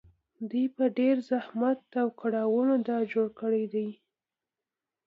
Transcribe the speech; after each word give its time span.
دوی 0.49 0.65
په 0.75 0.83
ډېر 0.97 1.15
زحمت 1.29 1.79
او 2.01 2.07
کړاوونو 2.21 2.75
دا 2.87 2.97
جوړ 3.11 3.27
کړي 3.41 3.63
دي 3.73 3.89